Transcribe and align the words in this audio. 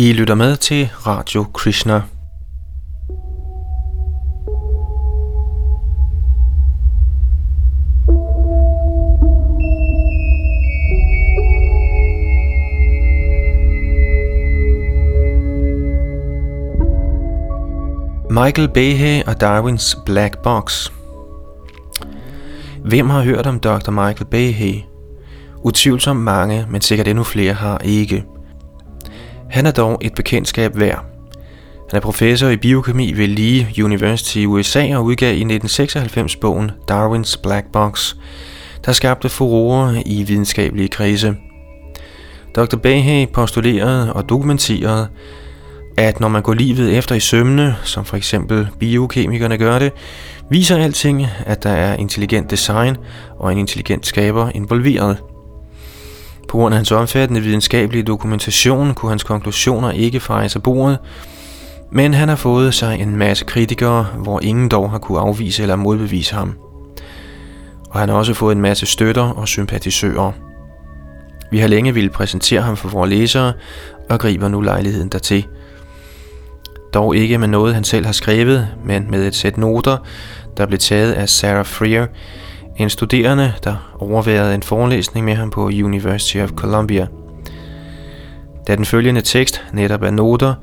I 0.00 0.12
lytter 0.12 0.34
med 0.34 0.56
til 0.56 0.90
Radio 1.06 1.44
Krishna. 1.54 2.02
Michael 18.30 18.68
Behe 18.74 19.22
og 19.26 19.40
Darwins 19.40 19.96
Black 20.06 20.38
Box 20.38 20.90
Hvem 22.84 23.10
har 23.10 23.22
hørt 23.22 23.46
om 23.46 23.60
Dr. 23.60 23.90
Michael 23.90 24.26
Behe? 24.30 24.84
Utvivlsomt 25.62 26.20
mange, 26.20 26.66
men 26.70 26.80
sikkert 26.80 27.08
endnu 27.08 27.24
flere 27.24 27.52
har 27.52 27.78
ikke. 27.78 28.24
Han 29.50 29.66
er 29.66 29.70
dog 29.70 29.98
et 30.00 30.14
bekendtskab 30.14 30.78
værd. 30.78 31.04
Han 31.90 31.96
er 31.96 32.00
professor 32.00 32.48
i 32.48 32.56
biokemi 32.56 33.12
ved 33.12 33.26
Lee 33.26 33.84
University 33.84 34.36
i 34.36 34.46
USA 34.46 34.96
og 34.96 35.04
udgav 35.04 35.28
i 35.28 35.44
1996 35.44 36.36
bogen 36.36 36.70
Darwins 36.88 37.36
Black 37.36 37.66
Box, 37.72 38.14
der 38.84 38.92
skabte 38.92 39.28
furore 39.28 40.02
i 40.06 40.22
videnskabelige 40.22 40.88
kredse. 40.88 41.36
Dr. 42.56 42.76
Behe 42.76 43.26
postulerede 43.26 44.12
og 44.12 44.28
dokumenterede, 44.28 45.08
at 45.96 46.20
når 46.20 46.28
man 46.28 46.42
går 46.42 46.54
livet 46.54 46.98
efter 46.98 47.14
i 47.14 47.20
sømne, 47.20 47.76
som 47.82 48.04
for 48.04 48.16
eksempel 48.16 48.68
biokemikerne 48.78 49.58
gør 49.58 49.78
det, 49.78 49.92
viser 50.50 50.76
alting, 50.76 51.26
at 51.46 51.62
der 51.62 51.70
er 51.70 51.94
intelligent 51.94 52.50
design 52.50 52.96
og 53.38 53.52
en 53.52 53.58
intelligent 53.58 54.06
skaber 54.06 54.50
involveret. 54.54 55.16
På 56.50 56.58
grund 56.58 56.74
af 56.74 56.78
hans 56.78 56.92
omfattende 56.92 57.40
videnskabelige 57.40 58.02
dokumentation 58.02 58.94
kunne 58.94 59.10
hans 59.10 59.24
konklusioner 59.24 59.90
ikke 59.90 60.20
fejres 60.20 60.56
af 60.56 60.62
bordet, 60.62 60.98
men 61.92 62.14
han 62.14 62.28
har 62.28 62.36
fået 62.36 62.74
sig 62.74 63.00
en 63.00 63.16
masse 63.16 63.44
kritikere, 63.44 64.06
hvor 64.18 64.40
ingen 64.42 64.68
dog 64.68 64.90
har 64.90 64.98
kunne 64.98 65.18
afvise 65.18 65.62
eller 65.62 65.76
modbevise 65.76 66.34
ham. 66.34 66.54
Og 67.90 68.00
han 68.00 68.08
har 68.08 68.16
også 68.16 68.34
fået 68.34 68.54
en 68.54 68.60
masse 68.60 68.86
støtter 68.86 69.22
og 69.22 69.48
sympatisører. 69.48 70.32
Vi 71.50 71.58
har 71.58 71.68
længe 71.68 71.94
ville 71.94 72.10
præsentere 72.10 72.62
ham 72.62 72.76
for 72.76 72.88
vores 72.88 73.10
læsere, 73.10 73.52
og 74.08 74.20
griber 74.20 74.48
nu 74.48 74.60
lejligheden 74.60 75.08
dertil– 75.08 75.46
dog 76.94 77.16
ikke 77.16 77.38
med 77.38 77.48
noget, 77.48 77.74
han 77.74 77.84
selv 77.84 78.06
har 78.06 78.12
skrevet, 78.12 78.68
men 78.84 79.10
med 79.10 79.26
et 79.26 79.34
sæt 79.34 79.56
noter, 79.56 79.96
der 80.56 80.66
blev 80.66 80.78
taget 80.78 81.12
af 81.12 81.28
Sarah 81.28 81.66
Freer, 81.66 82.06
en 82.76 82.90
studerende, 82.90 83.52
der 83.64 83.94
overværede 83.98 84.54
en 84.54 84.62
forelæsning 84.62 85.26
med 85.26 85.34
ham 85.34 85.50
på 85.50 85.64
University 85.66 86.36
of 86.36 86.50
Columbia. 86.50 87.06
Da 88.66 88.76
den 88.76 88.84
følgende 88.84 89.20
tekst 89.20 89.64
netop 89.72 90.02
er 90.02 90.10
noter, 90.10 90.54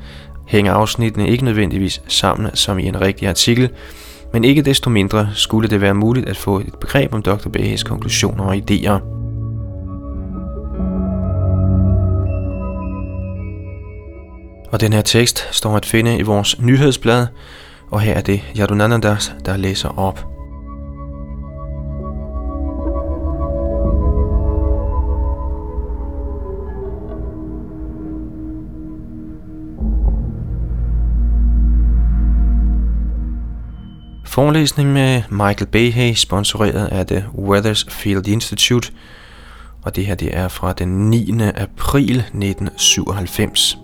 hænger 0.47 0.73
afsnittene 0.73 1.30
ikke 1.30 1.45
nødvendigvis 1.45 2.02
sammen 2.08 2.55
som 2.55 2.80
i 2.80 2.88
en 2.88 3.02
rigtig 3.02 3.27
artikel, 3.27 3.69
men 4.33 4.44
ikke 4.44 4.61
desto 4.61 4.89
mindre 4.89 5.30
skulle 5.33 5.69
det 5.69 5.81
være 5.81 5.94
muligt 5.94 6.30
at 6.30 6.38
få 6.38 6.59
et 6.59 6.75
begreb 6.81 7.14
om 7.14 7.22
Dr. 7.22 7.49
Behes 7.49 7.83
konklusioner 7.83 8.44
og 8.44 8.55
idéer. 8.55 9.17
Og 14.71 14.81
den 14.81 14.94
her 14.94 15.02
tekst 15.02 15.47
står 15.52 15.77
at 15.77 15.86
finde 15.86 16.17
i 16.17 16.21
vores 16.21 16.61
nyhedsblad, 16.61 17.27
og 17.92 18.02
her 18.02 18.14
er 18.14 18.21
det 18.21 18.42
Yadunanandas, 18.59 19.33
der 19.45 19.58
læser 19.58 19.99
op. 19.99 20.36
Forelæsning 34.38 34.93
med 34.93 35.21
Michael 35.30 35.67
Behe, 35.67 36.16
sponsoreret 36.16 36.88
af 36.88 37.07
The 37.07 37.25
Weathersfield 37.37 38.27
Institute, 38.27 38.92
og 39.81 39.95
det 39.95 40.05
her 40.05 40.15
det 40.15 40.37
er 40.37 40.48
fra 40.48 40.73
den 40.73 41.09
9. 41.09 41.31
april 41.55 42.17
1997. 42.17 43.77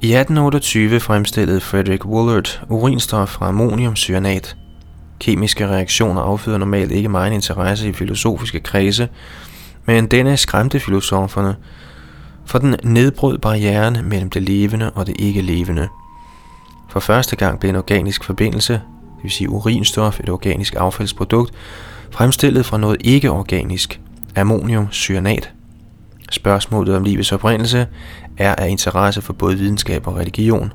I 0.00 0.14
1828 0.14 1.00
fremstillede 1.00 1.60
Frederick 1.60 2.04
Woolard 2.04 2.60
urinstof 2.68 3.28
fra 3.28 3.48
ammoniumcyanat. 3.48 4.56
Kemiske 5.20 5.68
reaktioner 5.68 6.22
afføder 6.22 6.58
normalt 6.58 6.92
ikke 6.92 7.08
meget 7.08 7.32
interesse 7.32 7.88
i 7.88 7.92
filosofiske 7.92 8.60
kredse, 8.60 9.08
men 9.86 10.06
denne 10.06 10.36
skræmte 10.36 10.80
filosoferne, 10.80 11.56
for 12.46 12.58
den 12.58 12.76
nedbrød 12.82 13.38
barrieren 13.38 14.08
mellem 14.08 14.30
det 14.30 14.42
levende 14.42 14.90
og 14.90 15.06
det 15.06 15.16
ikke 15.18 15.42
levende. 15.42 15.88
For 16.88 17.00
første 17.00 17.36
gang 17.36 17.60
blev 17.60 17.70
en 17.70 17.76
organisk 17.76 18.24
forbindelse, 18.24 18.72
det 18.72 19.22
vil 19.22 19.30
sige 19.30 19.50
urinstof, 19.50 20.20
et 20.20 20.28
organisk 20.28 20.74
affaldsprodukt, 20.78 21.54
fremstillet 22.10 22.66
fra 22.66 22.78
noget 22.78 22.96
ikke-organisk, 23.04 24.00
ammoniumcyanat. 24.36 25.52
Spørgsmålet 26.30 26.96
om 26.96 27.02
livets 27.02 27.32
oprindelse 27.32 27.86
er 28.36 28.54
af 28.54 28.68
interesse 28.68 29.22
for 29.22 29.32
både 29.32 29.58
videnskab 29.58 30.06
og 30.06 30.16
religion. 30.16 30.72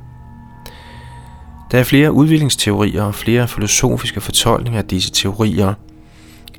Der 1.72 1.80
er 1.80 1.84
flere 1.84 2.12
udviklingsteorier 2.12 3.04
og 3.04 3.16
flere 3.16 3.48
filosofiske 3.48 4.22
fortolkninger 4.22 4.80
af 4.80 4.86
disse 4.86 5.12
teorier. 5.12 5.74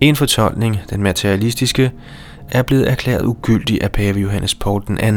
En 0.01 0.17
fortolkning, 0.17 0.79
den 0.91 1.03
materialistiske, 1.03 1.93
er 2.51 2.63
blevet 2.63 2.91
erklæret 2.91 3.25
ugyldig 3.25 3.83
af 3.83 3.93
pave 3.93 4.19
Johannes 4.19 4.55
Paul 4.55 4.83
II. 5.03 5.13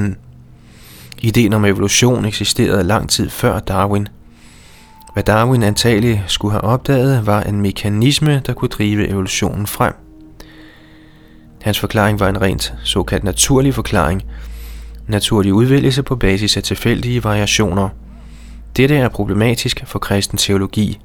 Ideen 1.22 1.54
om 1.54 1.66
evolution 1.66 2.26
eksisterede 2.26 2.84
lang 2.84 3.10
tid 3.10 3.30
før 3.30 3.60
Darwin. 3.60 4.08
Hvad 5.18 5.24
Darwin 5.24 5.64
antagelig 5.64 6.24
skulle 6.28 6.52
have 6.52 6.64
opdaget, 6.64 7.26
var 7.26 7.42
en 7.42 7.62
mekanisme, 7.62 8.42
der 8.46 8.54
kunne 8.54 8.70
drive 8.70 9.08
evolutionen 9.08 9.68
frem. 9.68 9.94
Hans 11.62 11.80
forklaring 11.80 12.20
var 12.20 12.30
en 12.30 12.42
rent 12.42 12.74
såkaldt 12.84 13.24
naturlig 13.24 13.74
forklaring, 13.74 14.24
naturlig 15.08 15.54
udvælgelse 15.54 16.04
på 16.04 16.16
basis 16.16 16.58
af 16.58 16.64
tilfældige 16.64 17.24
variationer. 17.24 17.90
Dette 18.78 18.96
er 18.96 19.10
problematisk 19.10 19.84
for 19.86 20.00
kristen 20.00 20.38
teologi. 20.38 21.00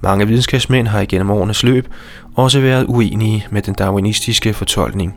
Mange 0.00 0.26
videnskabsmænd 0.26 0.86
har 0.86 1.00
igennem 1.00 1.30
årenes 1.30 1.62
løb 1.62 1.88
også 2.36 2.60
været 2.60 2.84
uenige 2.88 3.46
med 3.50 3.62
den 3.62 3.74
darwinistiske 3.74 4.54
fortolkning. 4.54 5.14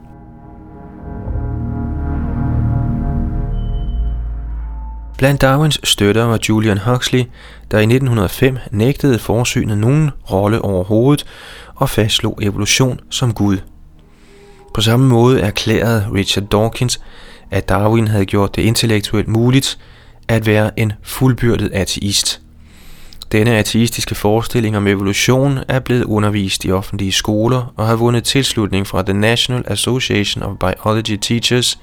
Blandt 5.24 5.42
Darwins 5.42 5.80
støtter 5.84 6.24
var 6.24 6.40
Julian 6.50 6.78
Huxley, 6.78 7.24
der 7.72 7.78
i 7.80 7.84
1905 7.84 8.58
nægtede 8.72 9.20
forsynet 9.20 9.78
nogen 9.78 10.12
rolle 10.32 10.62
overhovedet 10.62 11.26
og 11.76 11.90
fastslog 11.90 12.40
evolution 12.42 13.00
som 13.10 13.34
Gud. 13.34 13.58
På 14.74 14.82
samme 14.82 15.08
måde 15.08 15.42
erklærede 15.42 16.08
Richard 16.14 16.46
Dawkins, 16.46 17.02
at 17.52 17.70
Darwin 17.70 18.08
havde 18.08 18.26
gjort 18.26 18.56
det 18.56 18.62
intellektuelt 18.62 19.28
muligt 19.28 19.80
at 20.28 20.46
være 20.46 20.80
en 20.80 20.94
fuldbyrdet 21.04 21.70
ateist. 21.74 22.42
Denne 23.32 23.58
ateistiske 23.58 24.16
forestilling 24.16 24.78
om 24.78 24.88
evolution 24.88 25.60
er 25.68 25.80
blevet 25.80 26.04
undervist 26.04 26.66
i 26.66 26.72
offentlige 26.72 27.12
skoler 27.12 27.74
og 27.78 27.88
har 27.88 27.96
vundet 27.96 28.24
tilslutning 28.24 28.88
fra 28.88 29.02
The 29.02 29.14
National 29.14 29.64
Association 29.68 30.44
of 30.44 30.58
Biology 30.60 31.18
Teachers, 31.22 31.80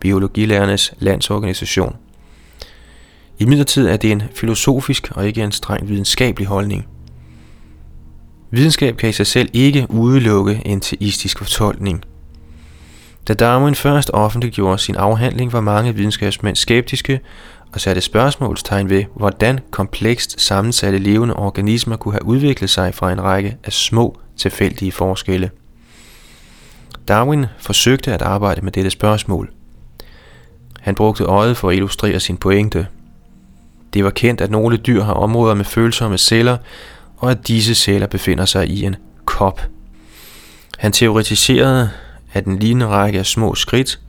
biologilærernes 0.00 0.94
landsorganisation. 0.98 1.96
I 3.42 3.44
midlertid 3.44 3.88
er 3.88 3.96
det 3.96 4.12
en 4.12 4.22
filosofisk 4.34 5.10
og 5.10 5.26
ikke 5.26 5.42
en 5.42 5.52
streng 5.52 5.88
videnskabelig 5.88 6.48
holdning. 6.48 6.86
Videnskab 8.50 8.96
kan 8.96 9.08
i 9.08 9.12
sig 9.12 9.26
selv 9.26 9.48
ikke 9.52 9.86
udelukke 9.90 10.62
en 10.64 10.80
teistisk 10.80 11.38
fortolkning– 11.38 12.04
da 13.28 13.34
Darwin 13.34 13.74
først 13.74 14.10
offentliggjorde 14.12 14.78
sin 14.78 14.96
afhandling, 14.96 15.52
var 15.52 15.60
mange 15.60 15.94
videnskabsmænd 15.94 16.56
skeptiske 16.56 17.20
og 17.72 17.80
satte 17.80 18.00
spørgsmålstegn 18.00 18.90
ved, 18.90 19.04
hvordan 19.16 19.60
komplekst 19.70 20.40
sammensatte 20.40 20.98
levende 20.98 21.36
organismer 21.36 21.96
kunne 21.96 22.14
have 22.14 22.24
udviklet 22.24 22.70
sig 22.70 22.94
fra 22.94 23.12
en 23.12 23.22
række 23.22 23.56
af 23.64 23.72
små, 23.72 24.18
tilfældige 24.36 24.92
forskelle. 24.92 25.50
Darwin 27.08 27.46
forsøgte 27.58 28.12
at 28.12 28.22
arbejde 28.22 28.60
med 28.60 28.72
dette 28.72 28.90
spørgsmål. 28.90 29.50
Han 30.80 30.94
brugte 30.94 31.24
øjet 31.24 31.56
for 31.56 31.68
at 31.68 31.74
illustrere 31.74 32.20
sin 32.20 32.36
pointe. 32.36 32.86
Det 33.94 34.04
var 34.04 34.10
kendt, 34.10 34.40
at 34.40 34.50
nogle 34.50 34.76
dyr 34.76 35.02
har 35.02 35.12
områder 35.12 35.54
med 35.54 35.64
følsomme 35.64 36.18
celler, 36.18 36.56
og 37.16 37.30
at 37.30 37.48
disse 37.48 37.74
celler 37.74 38.06
befinder 38.06 38.44
sig 38.44 38.68
i 38.68 38.84
en 38.84 38.96
kop. 39.24 39.60
Han 40.78 40.92
teoretiserede, 40.92 41.90
at 42.32 42.44
en 42.44 42.58
lignende 42.58 42.86
række 42.86 43.18
af 43.18 43.26
små 43.26 43.54
skridt 43.54 44.00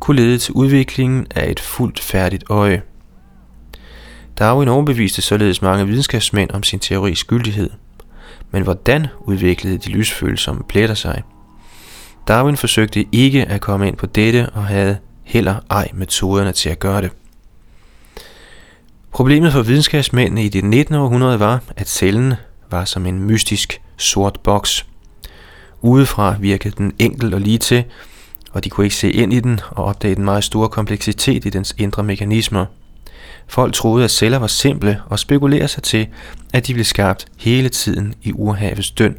kunne 0.00 0.22
lede 0.22 0.38
til 0.38 0.54
udviklingen 0.54 1.26
af 1.34 1.50
et 1.50 1.60
fuldt 1.60 2.00
færdigt 2.00 2.44
øje. 2.50 2.82
Darwin 4.38 4.68
overbeviste 4.68 5.22
således 5.22 5.62
mange 5.62 5.86
videnskabsmænd 5.86 6.50
om 6.50 6.62
sin 6.62 6.78
teoris 6.78 7.24
gyldighed. 7.24 7.70
Men 8.50 8.62
hvordan 8.62 9.06
udviklede 9.20 9.78
de 9.78 9.90
lysfølsomme 9.90 10.62
pletter 10.68 10.94
sig? 10.94 11.22
Darwin 12.28 12.56
forsøgte 12.56 13.04
ikke 13.12 13.44
at 13.44 13.60
komme 13.60 13.88
ind 13.88 13.96
på 13.96 14.06
dette 14.06 14.50
og 14.50 14.64
havde 14.64 14.98
heller 15.24 15.54
ej 15.70 15.88
metoderne 15.94 16.52
til 16.52 16.70
at 16.70 16.78
gøre 16.78 17.02
det. 17.02 17.10
Problemet 19.12 19.52
for 19.52 19.62
videnskabsmændene 19.62 20.44
i 20.44 20.48
det 20.48 20.64
19. 20.64 20.94
århundrede 20.94 21.40
var, 21.40 21.62
at 21.76 21.88
cellen 21.88 22.34
var 22.70 22.84
som 22.84 23.06
en 23.06 23.22
mystisk 23.22 23.80
sort 23.96 24.40
boks. 24.44 24.86
Udefra 25.80 26.36
virkede 26.40 26.74
den 26.78 26.92
enkel 26.98 27.34
og 27.34 27.40
lige 27.40 27.58
til, 27.58 27.84
og 28.52 28.64
de 28.64 28.70
kunne 28.70 28.86
ikke 28.86 28.96
se 28.96 29.10
ind 29.10 29.32
i 29.32 29.40
den 29.40 29.60
og 29.70 29.84
opdage 29.84 30.14
den 30.14 30.24
meget 30.24 30.44
store 30.44 30.68
kompleksitet 30.68 31.44
i 31.44 31.50
dens 31.50 31.74
indre 31.78 32.02
mekanismer. 32.02 32.66
Folk 33.48 33.74
troede, 33.74 34.04
at 34.04 34.10
celler 34.10 34.38
var 34.38 34.46
simple 34.46 35.00
og 35.06 35.18
spekulerede 35.18 35.68
sig 35.68 35.82
til, 35.82 36.06
at 36.52 36.66
de 36.66 36.74
blev 36.74 36.84
skabt 36.84 37.26
hele 37.38 37.68
tiden 37.68 38.14
i 38.22 38.32
urhavets 38.32 38.90
døn. 38.90 39.16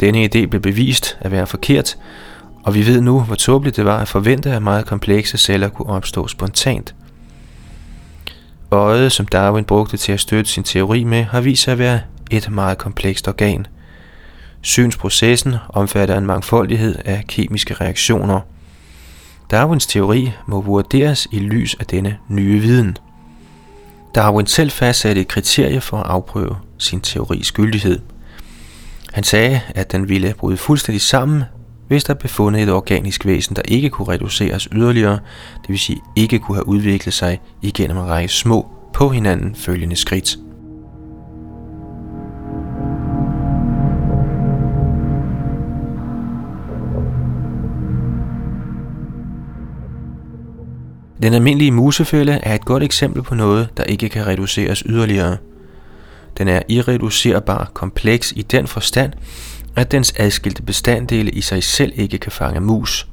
Denne 0.00 0.24
idé 0.24 0.46
blev 0.46 0.60
bevist 0.60 1.18
at 1.20 1.30
være 1.30 1.46
forkert, 1.46 1.96
og 2.62 2.74
vi 2.74 2.86
ved 2.86 3.00
nu, 3.00 3.20
hvor 3.20 3.34
tåbeligt 3.36 3.76
det 3.76 3.84
var 3.84 3.98
at 3.98 4.08
forvente, 4.08 4.50
at 4.50 4.62
meget 4.62 4.86
komplekse 4.86 5.38
celler 5.38 5.68
kunne 5.68 5.88
opstå 5.88 6.28
spontant. 6.28 6.94
Øjet, 8.70 9.12
som 9.12 9.26
Darwin 9.26 9.64
brugte 9.64 9.96
til 9.96 10.12
at 10.12 10.20
støtte 10.20 10.50
sin 10.50 10.64
teori 10.64 11.04
med, 11.04 11.22
har 11.22 11.40
vist 11.40 11.62
sig 11.62 11.72
at 11.72 11.78
være 11.78 12.00
et 12.30 12.50
meget 12.50 12.78
komplekst 12.78 13.28
organ. 13.28 13.66
Synsprocessen 14.62 15.54
omfatter 15.68 16.18
en 16.18 16.26
mangfoldighed 16.26 16.94
af 17.04 17.24
kemiske 17.28 17.74
reaktioner. 17.74 18.40
Darwins 19.50 19.86
teori 19.86 20.32
må 20.46 20.60
vurderes 20.60 21.28
i 21.32 21.38
lys 21.38 21.76
af 21.80 21.86
denne 21.86 22.18
nye 22.28 22.60
viden. 22.60 22.96
Darwin 24.14 24.46
selv 24.46 24.70
fastsatte 24.70 25.20
et 25.20 25.28
kriterie 25.28 25.80
for 25.80 25.96
at 25.96 26.06
afprøve 26.06 26.56
sin 26.78 27.00
teoris 27.00 27.52
gyldighed. 27.52 28.00
Han 29.12 29.24
sagde, 29.24 29.60
at 29.74 29.92
den 29.92 30.08
ville 30.08 30.34
bryde 30.38 30.56
fuldstændig 30.56 31.00
sammen, 31.00 31.42
hvis 31.88 32.04
der 32.04 32.14
blev 32.14 32.28
fundet 32.28 32.62
et 32.62 32.72
organisk 32.72 33.26
væsen, 33.26 33.56
der 33.56 33.62
ikke 33.64 33.90
kunne 33.90 34.08
reduceres 34.08 34.68
yderligere, 34.72 35.18
det 35.62 35.68
vil 35.68 35.78
sige 35.78 36.00
ikke 36.16 36.38
kunne 36.38 36.56
have 36.56 36.68
udviklet 36.68 37.14
sig 37.14 37.40
igennem 37.62 37.96
en 37.96 38.06
række 38.06 38.28
små 38.28 38.66
på 38.94 39.08
hinanden 39.08 39.54
følgende 39.54 39.96
skridt. 39.96 40.38
Den 51.22 51.34
almindelige 51.34 51.70
musefælde 51.70 52.32
er 52.42 52.54
et 52.54 52.64
godt 52.64 52.82
eksempel 52.82 53.22
på 53.22 53.34
noget, 53.34 53.68
der 53.76 53.84
ikke 53.84 54.08
kan 54.08 54.26
reduceres 54.26 54.82
yderligere. 54.86 55.36
Den 56.38 56.48
er 56.48 56.62
irreducerbar 56.68 57.70
kompleks 57.74 58.32
i 58.36 58.42
den 58.42 58.66
forstand, 58.66 59.12
at 59.78 59.92
dens 59.92 60.14
adskilte 60.16 60.62
bestanddele 60.62 61.30
i 61.30 61.40
sig 61.40 61.62
selv 61.62 61.92
ikke 61.94 62.18
kan 62.18 62.32
fange 62.32 62.60
mus. 62.60 63.08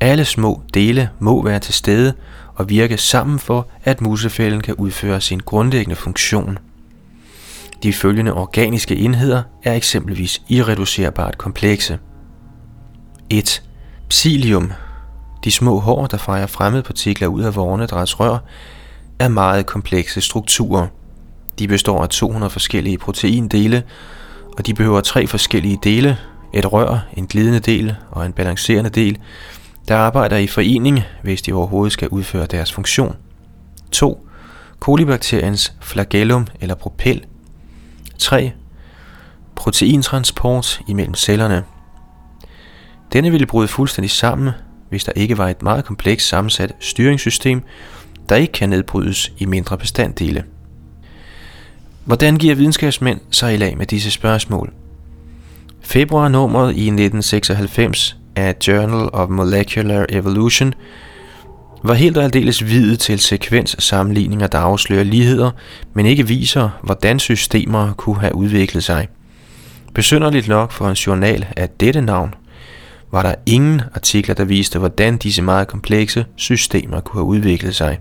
Alle 0.00 0.24
små 0.24 0.62
dele 0.74 1.10
må 1.18 1.42
være 1.42 1.58
til 1.58 1.74
stede 1.74 2.14
og 2.54 2.68
virke 2.68 2.96
sammen 2.98 3.38
for, 3.38 3.66
at 3.84 4.00
musefælden 4.00 4.60
kan 4.60 4.74
udføre 4.74 5.20
sin 5.20 5.40
grundlæggende 5.40 5.96
funktion. 5.96 6.58
De 7.82 7.92
følgende 7.92 8.32
organiske 8.32 8.96
enheder 8.96 9.42
er 9.62 9.74
eksempelvis 9.74 10.42
irreducerbart 10.48 11.38
komplekse. 11.38 11.98
1. 13.30 13.62
Psilium 14.08 14.72
de 15.44 15.50
små 15.50 15.78
hår, 15.78 16.06
der 16.06 16.16
fejrer 16.16 16.46
fremmedpartikler 16.46 17.28
ud 17.28 17.42
af 17.42 17.56
vornedræts 17.56 18.20
rør, 18.20 18.38
er 19.18 19.28
meget 19.28 19.66
komplekse 19.66 20.20
strukturer. 20.20 20.86
De 21.58 21.68
består 21.68 22.02
af 22.02 22.08
200 22.08 22.50
forskellige 22.50 22.98
proteindele, 22.98 23.82
og 24.58 24.66
de 24.66 24.74
behøver 24.74 25.00
tre 25.00 25.26
forskellige 25.26 25.78
dele, 25.82 26.18
et 26.52 26.72
rør, 26.72 27.06
en 27.16 27.26
glidende 27.26 27.60
del 27.60 27.96
og 28.10 28.26
en 28.26 28.32
balancerende 28.32 28.90
del, 28.90 29.18
der 29.88 29.96
arbejder 29.96 30.36
i 30.36 30.46
forening, 30.46 31.00
hvis 31.22 31.42
de 31.42 31.52
overhovedet 31.52 31.92
skal 31.92 32.08
udføre 32.08 32.46
deres 32.46 32.72
funktion. 32.72 33.16
2. 33.92 34.26
Kolibakteriens 34.80 35.74
flagellum 35.80 36.46
eller 36.60 36.74
propel. 36.74 37.24
3. 38.18 38.52
Proteintransport 39.54 40.80
imellem 40.88 41.14
cellerne. 41.14 41.64
Denne 43.12 43.30
ville 43.30 43.46
bryde 43.46 43.68
fuldstændig 43.68 44.10
sammen, 44.10 44.50
hvis 44.88 45.04
der 45.04 45.12
ikke 45.12 45.38
var 45.38 45.48
et 45.48 45.62
meget 45.62 45.84
komplekst 45.84 46.28
sammensat 46.28 46.72
styringssystem, 46.80 47.62
der 48.28 48.36
ikke 48.36 48.52
kan 48.52 48.68
nedbrydes 48.68 49.32
i 49.38 49.44
mindre 49.44 49.78
bestanddele. 49.78 50.44
Hvordan 52.10 52.36
giver 52.36 52.54
videnskabsmænd 52.54 53.20
sig 53.30 53.54
i 53.54 53.56
lag 53.56 53.78
med 53.78 53.86
disse 53.86 54.10
spørgsmål? 54.10 54.72
Februarnummeret 55.80 56.68
i 56.68 56.86
1996 56.86 58.16
af 58.36 58.56
Journal 58.68 59.08
of 59.12 59.28
Molecular 59.28 60.06
Evolution 60.08 60.74
var 61.82 61.94
helt 61.94 62.16
og 62.16 62.24
aldeles 62.24 62.66
videt 62.66 62.98
til 62.98 63.18
sekvenssammenligninger, 63.18 64.46
der 64.46 64.58
afslører 64.58 65.04
ligheder, 65.04 65.50
men 65.94 66.06
ikke 66.06 66.26
viser, 66.26 66.68
hvordan 66.82 67.18
systemer 67.18 67.92
kunne 67.92 68.20
have 68.20 68.34
udviklet 68.34 68.84
sig. 68.84 69.08
Besynderligt 69.94 70.48
nok 70.48 70.72
for 70.72 70.88
en 70.88 70.94
journal 70.94 71.46
af 71.56 71.68
dette 71.68 72.00
navn 72.00 72.34
var 73.12 73.22
der 73.22 73.34
ingen 73.46 73.80
artikler, 73.94 74.34
der 74.34 74.44
viste, 74.44 74.78
hvordan 74.78 75.16
disse 75.16 75.42
meget 75.42 75.68
komplekse 75.68 76.24
systemer 76.36 77.00
kunne 77.00 77.20
have 77.20 77.28
udviklet 77.28 77.74
sig. 77.76 77.98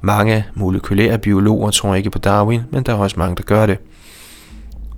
Mange 0.00 0.44
molekylære 0.54 1.18
biologer 1.18 1.70
tror 1.70 1.94
ikke 1.94 2.10
på 2.10 2.18
Darwin, 2.18 2.60
men 2.70 2.82
der 2.82 2.92
er 2.92 2.96
også 2.96 3.16
mange, 3.18 3.36
der 3.36 3.42
gør 3.42 3.66
det. 3.66 3.78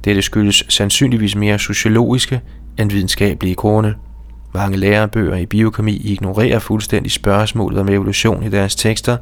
Dette 0.05 0.23
skyldes 0.23 0.65
sandsynligvis 0.69 1.37
mere 1.37 1.59
sociologiske 1.59 2.41
end 2.79 2.91
videnskabelige 2.91 3.55
grunde. 3.55 3.95
Mange 4.55 4.77
lærebøger 4.77 5.37
i 5.37 5.47
biokemi 5.47 5.97
ignorerer 5.97 6.59
fuldstændig 6.59 7.13
spørgsmålet 7.13 7.81
om 7.81 7.89
evolution 7.89 8.43
i 8.43 8.49
deres 8.49 8.77
tekster, 8.77 9.17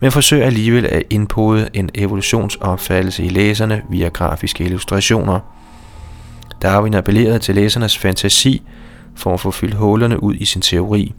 men 0.00 0.12
forsøger 0.12 0.46
alligevel 0.46 0.86
at 0.86 1.02
indpode 1.10 1.68
en 1.72 1.90
evolutionsopfattelse 1.94 3.24
i 3.24 3.28
læserne 3.28 3.82
via 3.90 4.08
grafiske 4.08 4.64
illustrationer– 4.64 5.40
Darwin 6.64 6.94
appellerede 6.94 7.38
til 7.38 7.54
læsernes 7.54 7.98
fantasi 7.98 8.62
for 9.14 9.34
at 9.34 9.40
få 9.40 9.50
fyldt 9.50 9.74
hullerne 9.74 10.22
ud 10.22 10.34
i 10.34 10.44
sin 10.44 10.62
teori. 10.62 11.14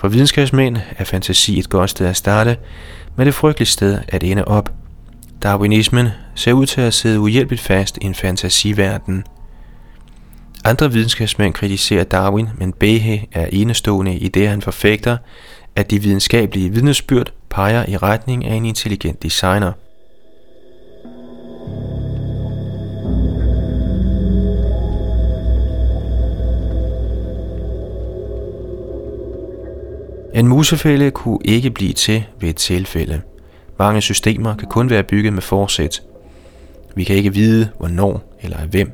For 0.00 0.08
videnskabsmænd 0.08 0.76
er 0.98 1.04
fantasi 1.04 1.58
et 1.58 1.68
godt 1.68 1.90
sted 1.90 2.06
at 2.06 2.16
starte, 2.16 2.56
men 3.16 3.26
det 3.26 3.34
frygteligt 3.34 3.70
sted 3.70 3.98
at 4.08 4.22
ende 4.22 4.44
op. 4.44 4.72
Darwinismen 5.42 6.08
ser 6.34 6.52
ud 6.52 6.66
til 6.66 6.80
at 6.80 6.94
sidde 6.94 7.20
uhjælpeligt 7.20 7.62
fast 7.62 7.98
i 8.00 8.04
en 8.04 8.14
fantasiverden. 8.14 9.24
Andre 10.64 10.92
videnskabsmænd 10.92 11.54
kritiserer 11.54 12.04
Darwin, 12.04 12.48
men 12.58 12.72
Behe 12.72 13.26
er 13.32 13.46
enestående 13.46 14.14
i 14.14 14.28
det, 14.28 14.48
han 14.48 14.62
forfægter, 14.62 15.16
at 15.76 15.90
de 15.90 16.02
videnskabelige 16.02 16.70
vidnesbyrd 16.70 17.32
peger 17.50 17.84
i 17.88 17.96
retning 17.96 18.44
af 18.44 18.54
en 18.54 18.64
intelligent 18.64 19.22
designer– 19.22 19.72
En 30.40 30.48
musefælde 30.48 31.10
kunne 31.10 31.38
ikke 31.44 31.70
blive 31.70 31.92
til 31.92 32.24
ved 32.40 32.48
et 32.48 32.56
tilfælde. 32.56 33.20
Mange 33.78 34.00
systemer 34.00 34.56
kan 34.56 34.68
kun 34.68 34.90
være 34.90 35.02
bygget 35.02 35.32
med 35.32 35.42
forsæt. 35.42 36.02
Vi 36.94 37.04
kan 37.04 37.16
ikke 37.16 37.34
vide, 37.34 37.68
hvornår 37.78 38.38
eller 38.42 38.56
af 38.56 38.66
hvem. 38.66 38.92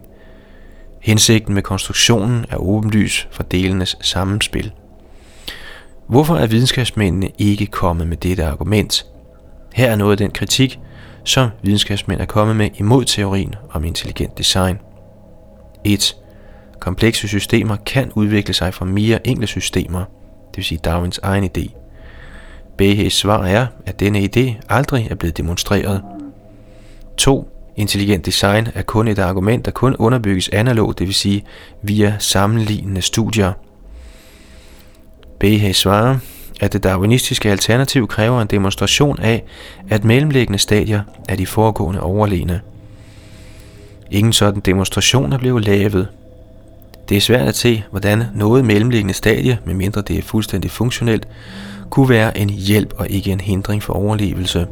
Hensigten 1.00 1.54
med 1.54 1.62
konstruktionen 1.62 2.44
er 2.50 2.56
åbenlys 2.56 3.28
for 3.30 3.42
delenes 3.42 3.96
sammenspil. 4.00 4.72
Hvorfor 6.08 6.36
er 6.36 6.46
videnskabsmændene 6.46 7.30
ikke 7.38 7.66
kommet 7.66 8.06
med 8.06 8.16
dette 8.16 8.44
argument? 8.44 9.06
Her 9.74 9.90
er 9.90 9.96
noget 9.96 10.12
af 10.12 10.18
den 10.18 10.30
kritik, 10.30 10.78
som 11.24 11.48
videnskabsmænd 11.62 12.20
er 12.20 12.26
kommet 12.26 12.56
med 12.56 12.70
imod 12.78 13.04
teorien 13.04 13.54
om 13.70 13.84
intelligent 13.84 14.38
design. 14.38 14.78
1. 15.84 16.16
Komplekse 16.80 17.28
systemer 17.28 17.76
kan 17.76 18.12
udvikle 18.14 18.54
sig 18.54 18.74
fra 18.74 18.84
mere 18.84 19.26
enkle 19.26 19.46
systemer– 19.46 20.04
det 20.56 20.60
vil 20.60 20.64
sige 20.64 20.80
Darwins 20.84 21.20
egen 21.22 21.44
idé. 21.44 21.70
Behes 22.78 23.12
svar 23.12 23.44
er, 23.44 23.66
at 23.86 24.00
denne 24.00 24.18
idé 24.18 24.54
aldrig 24.68 25.06
er 25.10 25.14
blevet 25.14 25.36
demonstreret. 25.36 26.02
2. 27.16 27.48
Intelligent 27.76 28.26
design 28.26 28.68
er 28.74 28.82
kun 28.82 29.08
et 29.08 29.18
argument, 29.18 29.64
der 29.64 29.70
kun 29.70 29.96
underbygges 29.96 30.48
analogt, 30.48 30.98
det 30.98 31.06
vil 31.06 31.14
sige 31.14 31.44
via 31.82 32.16
sammenlignende 32.18 33.02
studier. 33.02 33.52
Behe 35.40 35.74
svarer, 35.74 36.18
at 36.60 36.72
det 36.72 36.82
darwinistiske 36.82 37.50
alternativ 37.50 38.08
kræver 38.08 38.42
en 38.42 38.48
demonstration 38.48 39.18
af, 39.20 39.44
at 39.88 40.04
mellemliggende 40.04 40.58
stadier 40.58 41.02
er 41.28 41.36
de 41.36 41.46
foregående 41.46 42.00
overlegne. 42.00 42.60
Ingen 44.10 44.32
sådan 44.32 44.60
demonstration 44.60 45.32
er 45.32 45.38
blevet 45.38 45.64
lavet, 45.64 46.08
det 47.08 47.16
er 47.16 47.20
svært 47.20 47.48
at 47.48 47.56
se, 47.56 47.84
hvordan 47.90 48.24
noget 48.34 48.64
mellemliggende 48.64 49.14
stadie, 49.14 49.58
medmindre 49.64 50.02
det 50.02 50.18
er 50.18 50.22
fuldstændig 50.22 50.70
funktionelt, 50.70 51.28
kunne 51.90 52.08
være 52.08 52.38
en 52.38 52.50
hjælp 52.50 52.94
og 52.98 53.10
ikke 53.10 53.32
en 53.32 53.40
hindring 53.40 53.82
for 53.82 53.92
overlevelse. 53.92 54.66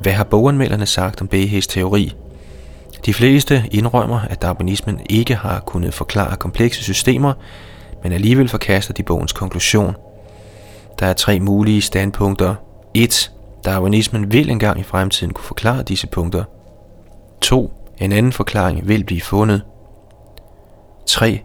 Hvad 0.00 0.12
har 0.12 0.24
boganmelderne 0.24 0.86
sagt 0.86 1.20
om 1.20 1.28
Behes 1.28 1.66
teori? 1.66 2.12
De 3.06 3.14
fleste 3.14 3.64
indrømmer, 3.70 4.20
at 4.20 4.42
darwinismen 4.42 5.00
ikke 5.10 5.34
har 5.34 5.60
kunnet 5.60 5.94
forklare 5.94 6.36
komplekse 6.36 6.82
systemer, 6.82 7.32
men 8.02 8.12
alligevel 8.12 8.48
forkaster 8.48 8.94
de 8.94 9.02
bogens 9.02 9.32
konklusion. 9.32 9.94
Der 11.00 11.06
er 11.06 11.12
tre 11.12 11.40
mulige 11.40 11.82
standpunkter. 11.82 12.54
1. 12.94 13.30
Darwinismen 13.64 14.32
vil 14.32 14.50
engang 14.50 14.80
i 14.80 14.82
fremtiden 14.82 15.32
kunne 15.32 15.44
forklare 15.44 15.82
disse 15.82 16.06
punkter. 16.06 16.44
2. 17.40 17.72
En 17.98 18.12
anden 18.12 18.32
forklaring 18.32 18.88
vil 18.88 19.04
blive 19.04 19.20
fundet. 19.20 19.62
3. 21.06 21.40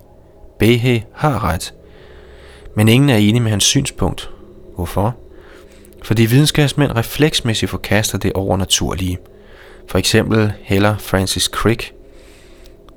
Behe 0.59 1.03
har 1.13 1.43
ret. 1.43 1.73
Men 2.75 2.87
ingen 2.87 3.09
er 3.09 3.15
enig 3.15 3.41
med 3.41 3.51
hans 3.51 3.63
synspunkt. 3.63 4.29
Hvorfor? 4.75 5.15
Fordi 6.03 6.25
videnskabsmænd 6.25 6.95
refleksmæssigt 6.95 7.69
forkaster 7.69 8.17
det 8.17 8.33
overnaturlige. 8.33 9.17
For 9.87 9.97
eksempel 9.97 10.53
heller 10.61 10.97
Francis 10.97 11.43
Crick, 11.43 11.93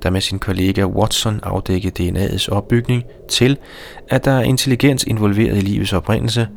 der 0.03 0.09
med 0.09 0.21
sin 0.21 0.39
kollega 0.39 0.85
Watson 0.85 1.39
afdækkede 1.43 2.09
DNA'ets 2.09 2.51
opbygning, 2.51 3.03
til, 3.29 3.57
at 4.09 4.25
der 4.25 4.31
er 4.31 4.43
intelligens 4.43 5.03
involveret 5.03 5.57
i 5.57 5.61
livets 5.61 5.93
oprindelse, 5.93 6.47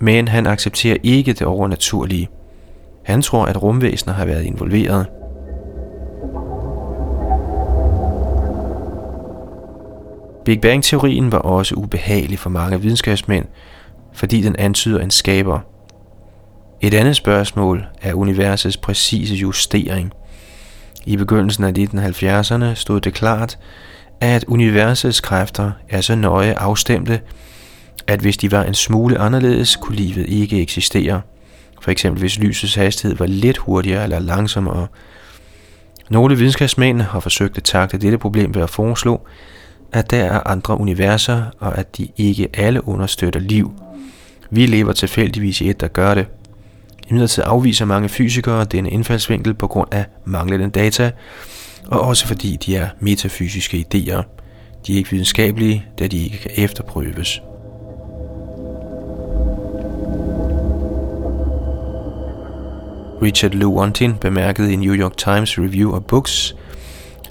men 0.00 0.28
han 0.28 0.46
accepterer 0.46 0.96
ikke 1.02 1.32
det 1.32 1.46
overnaturlige. 1.46 2.28
Han 3.02 3.22
tror, 3.22 3.44
at 3.44 3.62
rumvæsener 3.62 4.14
har 4.14 4.24
været 4.24 4.44
involveret. 4.44 5.06
Big 10.44 10.60
Bang-teorien 10.60 11.32
var 11.32 11.38
også 11.38 11.74
ubehagelig 11.74 12.38
for 12.38 12.50
mange 12.50 12.80
videnskabsmænd, 12.80 13.44
fordi 14.12 14.40
den 14.40 14.56
antyder 14.58 15.00
en 15.00 15.10
skaber. 15.10 15.60
Et 16.80 16.94
andet 16.94 17.16
spørgsmål 17.16 17.86
er 18.02 18.14
universets 18.14 18.76
præcise 18.76 19.34
justering. 19.34 20.12
I 21.06 21.16
begyndelsen 21.16 21.64
af 21.64 21.72
1970'erne 21.72 22.74
stod 22.74 23.00
det 23.00 23.14
klart, 23.14 23.58
at 24.20 24.44
universets 24.48 25.20
kræfter 25.20 25.72
er 25.88 26.00
så 26.00 26.14
nøje 26.14 26.54
afstemte, 26.54 27.20
at 28.08 28.20
hvis 28.20 28.36
de 28.36 28.52
var 28.52 28.64
en 28.64 28.74
smule 28.74 29.18
anderledes, 29.18 29.76
kunne 29.76 29.96
livet 29.96 30.28
ikke 30.28 30.60
eksistere. 30.60 31.20
For 31.80 31.90
eksempel 31.90 32.20
hvis 32.20 32.38
lysets 32.38 32.74
hastighed 32.74 33.16
var 33.16 33.26
lidt 33.26 33.56
hurtigere 33.56 34.02
eller 34.02 34.18
langsommere. 34.18 34.86
Nogle 36.10 36.36
videnskabsmænd 36.36 37.00
har 37.00 37.20
forsøgt 37.20 37.56
at 37.56 37.62
takle 37.62 37.98
dette 37.98 38.18
problem 38.18 38.54
ved 38.54 38.62
at 38.62 38.70
foreslå, 38.70 39.20
at 39.92 40.10
der 40.10 40.24
er 40.24 40.40
andre 40.46 40.80
universer, 40.80 41.42
og 41.58 41.78
at 41.78 41.96
de 41.96 42.08
ikke 42.16 42.48
alle 42.54 42.88
understøtter 42.88 43.40
liv. 43.40 43.72
Vi 44.50 44.66
lever 44.66 44.92
tilfældigvis 44.92 45.60
i 45.60 45.70
et, 45.70 45.80
der 45.80 45.88
gør 45.88 46.14
det. 46.14 46.26
Imidlertid 47.08 47.44
afviser 47.46 47.84
mange 47.84 48.08
fysikere 48.08 48.64
denne 48.64 48.90
indfaldsvinkel 48.90 49.54
på 49.54 49.66
grund 49.66 49.88
af 49.92 50.04
manglende 50.24 50.70
data, 50.70 51.10
og 51.86 52.00
også 52.00 52.26
fordi 52.26 52.56
de 52.66 52.76
er 52.76 52.88
metafysiske 53.00 53.84
idéer. 53.86 54.22
De 54.86 54.92
er 54.92 54.96
ikke 54.96 55.10
videnskabelige, 55.10 55.84
da 55.98 56.06
de 56.06 56.24
ikke 56.24 56.38
kan 56.38 56.50
efterprøves. 56.56 57.40
Richard 63.22 63.52
Lewontin 63.52 64.14
bemærkede 64.14 64.72
i 64.72 64.76
New 64.76 64.94
York 64.94 65.16
Times 65.16 65.58
Review 65.58 65.92
of 65.94 66.02
Books, 66.02 66.56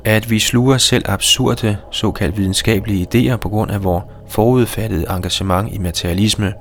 at 0.06 0.30
vi 0.30 0.40
sluger 0.40 0.78
selv 0.78 1.06
absurde, 1.08 1.78
såkaldt 1.92 2.38
videnskabelige 2.38 3.08
idéer 3.14 3.36
på 3.38 3.50
grund 3.50 3.72
af 3.72 3.84
vores 3.84 4.04
forudfattede 4.28 5.06
engagement 5.10 5.74
i 5.74 5.78
materialisme. 5.78 6.54